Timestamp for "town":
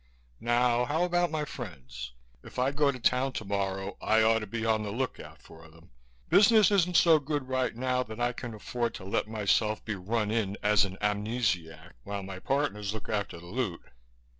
2.99-3.33